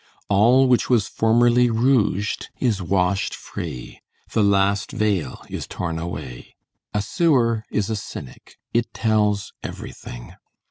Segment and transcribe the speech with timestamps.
[0.29, 4.01] All which was formerly rouged, is washed free.
[4.31, 6.55] The last veil is torn away.
[6.91, 8.57] A sewer is a cynic.
[8.73, 10.33] It tells everything.